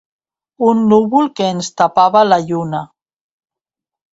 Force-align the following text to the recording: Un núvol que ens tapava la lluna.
Un 0.69 0.79
núvol 0.93 1.29
que 1.41 1.49
ens 1.57 1.69
tapava 1.81 2.25
la 2.33 2.41
lluna. 2.49 2.81